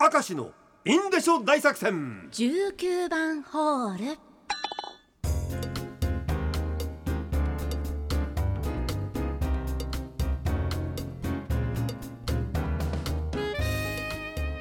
[0.00, 0.52] 明石の
[0.84, 2.28] インデショ大作戦。
[2.30, 4.18] 19番ホール。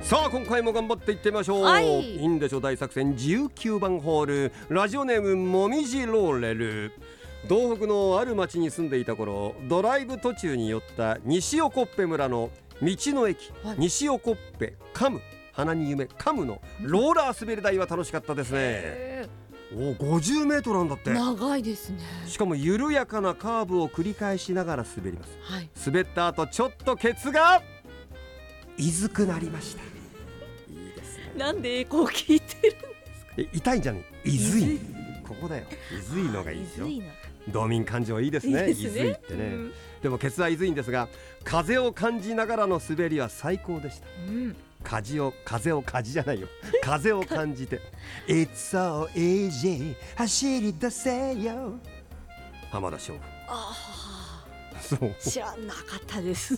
[0.00, 2.16] さあ今回も頑張っていってみましょう、はい。
[2.16, 4.52] インデショ大作戦19番ホール。
[4.70, 6.92] ラジオネームもみじローレル
[7.50, 12.50] 東北のある町に住んでいた頃ドライブ途中に寄った西横っぺ村の
[12.82, 13.76] 道の駅、はい。
[13.78, 15.20] 西横っぺカム
[15.52, 19.26] 花に夢カムのローラー滑り台は楽しかったですね。
[19.74, 21.10] お50メートルなんだって。
[21.10, 21.98] 長いですね。
[22.26, 25.36] しかも緩やかなカーブを繰り返しながら滑ります。
[25.42, 25.68] はい。
[25.84, 27.62] 滑った後ちょっとケツが
[28.76, 29.82] いずくなりました。
[29.82, 29.86] い
[30.90, 31.32] いですね。
[31.36, 32.76] なんでエコー聞いてる
[33.36, 34.38] え痛いんじゃないい。
[34.38, 34.78] ずい。
[35.26, 35.64] ここだよ。
[35.92, 36.86] いずいのがいいですよ
[37.52, 41.08] 道民感情いいですねいいですねずいってね、うんでもケツはいずいんですが
[41.42, 46.46] 風を感じながらの滑りは最高でしたうん風を風を風じゃないよ
[46.82, 47.80] 風を感じて
[48.28, 51.72] It's so easy 走り出せよ
[52.70, 53.14] 浜田翔。
[53.14, 53.97] ああ
[54.96, 55.10] そう。
[55.10, 56.56] あ知らなかったです。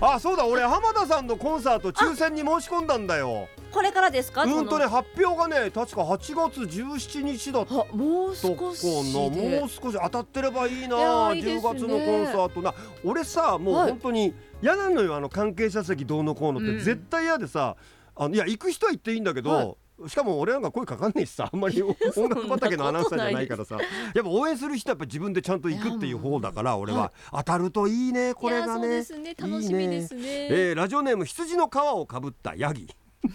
[0.00, 3.48] あそうだ俺浜田さんのコンサート抽選に申し込んだんだよ。
[3.72, 4.44] これからですか？
[4.44, 11.70] うんとね発表がね確か8月17日だったあもう少しもう少し当たってればいいいなやいいですね。
[11.70, 12.74] 10月のコンサートな。
[13.04, 13.90] 俺さもうはい。
[13.90, 16.78] 本当に嫌なのよあの関係者席どうのこうのって、うん。
[16.80, 17.76] 絶対嫌でさ
[18.16, 19.74] あのいや行く人は行っていいんだけど、は
[20.06, 21.96] しかも俺なんか声かかんないしさ あんまり音
[22.28, 23.78] 楽畑のアナウンサーじゃないからさ
[24.14, 28.72] やっぱ応援する人はやっぱ自分でちゃんと行くっていう方だから俺は、はい当たるといいねこれがね。
[28.74, 29.34] そうですね。
[29.34, 30.22] 楽しみですね。
[30.50, 32.88] えーラジオネーム羊の皮をかぶったヤギ。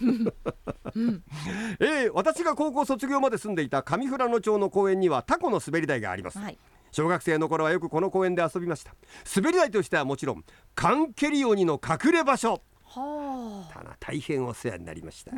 [1.80, 6.38] えー私が高校卒業まで住んでいた上富良野町の公園にはタコの滑り台があります。
[6.38, 6.58] はい。
[6.92, 8.94] 小学生の頃はよくこの公園で遊びました。
[9.34, 12.62] 滑り台としてはもちろんカンケリ鬼の隠れ場所。
[12.84, 15.32] はただ大変お世話になりました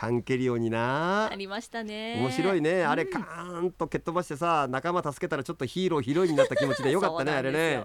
[0.00, 1.26] カンケリ鬼な。
[1.26, 2.16] あありましたね。
[2.18, 2.86] 面白いね。
[2.86, 6.88] あれうんカーンと蹴っ飛ばしてさ仲間助けたらちょっとヒーローヒロインになった気持ちで。
[6.90, 7.02] よ。
[7.02, 7.84] かったねあれね。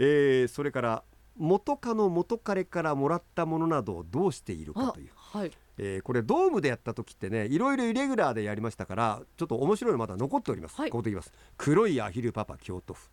[0.00, 1.04] えーそれから
[1.36, 5.10] 元カノ元彼からもらったものなどをどうしているかあという。
[5.14, 5.52] はい。
[5.78, 10.90] えーこれドームでやった時ってねいろいろイレギュラーでやりましたからちょっと面白いのまだ残っております、はい。
[10.90, 11.32] こうできます。
[11.56, 13.08] 黒いアヒルパパ京都府。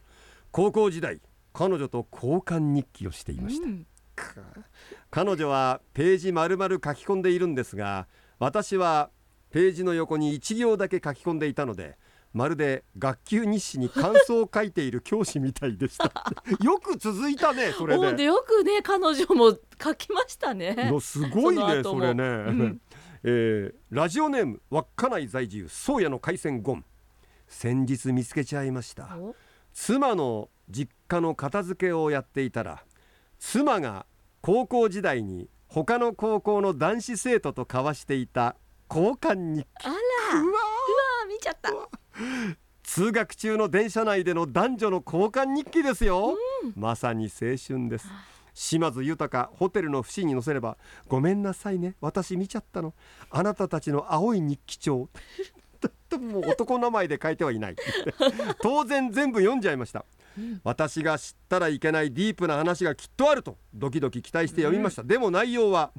[0.52, 1.22] 高校時代
[1.54, 3.86] 彼女と交換日記をしていました、うん。
[4.16, 4.42] か
[5.12, 8.08] 彼女はページ丸々書き込んでいるんですが
[8.44, 9.09] 私は
[9.52, 11.98] ページの横に1行だけ書き込んでいたので
[12.34, 16.12] まるで学級日誌に感想を書いている教師みたいでした。
[16.62, 20.90] よく続いたねそれでよくね彼女も書きましたね。
[20.92, 22.81] のすごいねそれね、うん。
[23.24, 26.86] えーラジオネーム稚内在住宗谷の海鮮ゴン
[27.48, 29.16] 先日見つけちゃいました。
[29.18, 29.36] お？
[29.72, 32.84] 妻の実家の片付けをやっていたら
[33.40, 34.06] 妻が
[34.42, 38.56] 高校時代に他の高校の男子生徒と交わしていた
[38.92, 39.68] 交換日記。
[39.86, 40.40] あら。
[40.40, 40.54] うわうわ
[41.28, 41.72] 見ちゃった。
[42.84, 46.38] 通学中の電車内での男女の交換日記ですよ、
[46.76, 48.08] まさに青春です。
[48.54, 51.96] 島津豊ホテルの節に載せればごめんなさいね。
[52.02, 52.94] 私見ちゃったの。
[53.32, 55.10] あなたたちの青い日記帳。
[56.20, 57.76] もう男名前で書いてはいない。
[58.62, 60.06] 当然全部読んじゃいました、
[60.64, 65.92] 私が知ったらいけないディープな話がきっとあるとドキドキ期待して読みました、でも内容は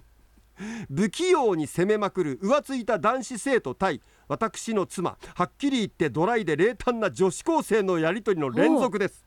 [0.93, 9.25] 不器用に攻めまくる浮ついた男子生徒対私の妻はっきり言ってドライで冷淡な女子高生のやり取りの連続です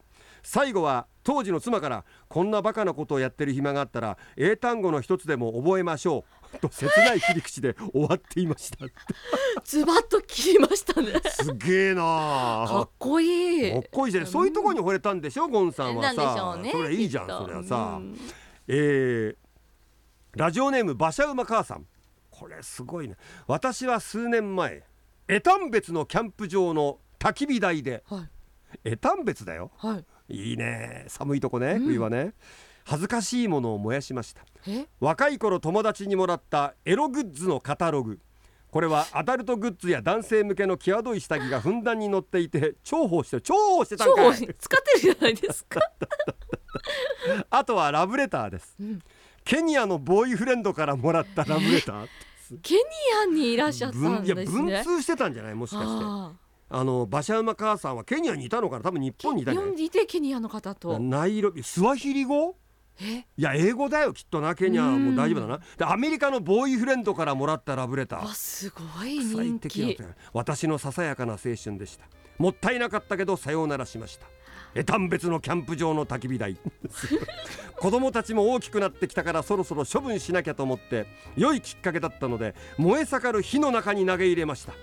[0.48, 6.58] 最後は当時の妻からこんなバカなことをやってる暇があったら英単語の一つでも覚えましょう。
[6.60, 8.78] と切ない切り口で終わっていました
[9.66, 11.20] ズバッと切りましたね。
[11.30, 13.74] すげえなかっこいい。
[13.74, 14.26] かっこいいじゃん。
[14.26, 16.56] そういうところに惚れたんでしょゴンさんはさ。
[16.58, 18.18] うねそれいいじゃんそれはさ、うん。
[18.70, 19.36] えー
[20.38, 21.86] ラジオネーム馬車馬母さん。
[22.32, 23.18] これすごいね。
[23.48, 24.86] 私は数年前
[25.28, 28.06] 江丹別のキャンプ場の焚き火台で。
[28.08, 28.30] はい。
[28.86, 29.72] 江丹別だよ。
[29.76, 31.06] はいいいね。
[31.08, 31.86] 寒いとこね、うん。
[31.86, 32.34] 冬はね。
[32.86, 34.42] 恥ずかしいものを燃やしました。
[34.68, 34.86] え？
[35.00, 38.20] 若い頃友達にもらったエログッズのカタログ。
[38.70, 44.36] これはアダルトグッズや男性向けの際どい下着がふんだんに載っていて重宝して重宝してたん超かい。
[44.36, 45.82] 使ってるじゃないですか。
[47.50, 49.00] あとはラブレターです、うん。
[49.44, 52.08] ケニアのボーイフレンドからもらったラブレター
[52.62, 52.82] ケニ
[53.24, 54.82] アにいらっしゃったんですね。
[54.84, 55.56] 文通してたんじゃない？
[55.56, 56.38] もしかして
[56.70, 58.84] ああの馬車馬母さんはケニアにいたのかな？
[58.84, 59.86] 多分日本にいたんじゃない？
[59.86, 61.00] いてケニアの方と。
[61.00, 62.56] ナイロビスワヒリ語？
[63.02, 63.26] え？
[63.38, 64.84] いや英語だよきっとなケニア。
[64.84, 65.60] はもう大丈夫だな。
[65.78, 68.24] でアメリカのボーイフレンドからもらったラブレター。
[68.26, 69.70] あすごい最人気。
[69.86, 72.06] 適な私のささやかな青春でした。
[72.38, 74.28] もったいなかったけどさようならしました。
[74.76, 76.58] 江丹別のキャンプ場の焚き火台。
[77.80, 81.06] 子供たちも大きくなってきたからそろそろ処分しなきゃと思って
[81.36, 84.74] 良いきっかけだったので燃え盛る火の中に投げ入れました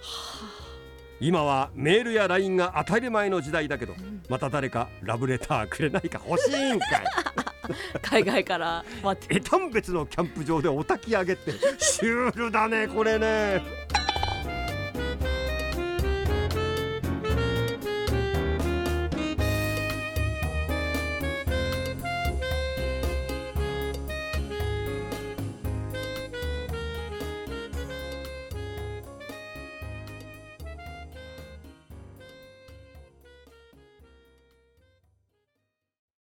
[1.20, 3.94] 今はメールや LINE が当たり前の時代だけど
[4.28, 7.04] また誰かラブレターくれないか欲しいんかい。
[8.02, 8.84] 海外から。
[9.02, 13.62] 待って江丹別のキャンプ場でお焚き上げってシュールだねこれね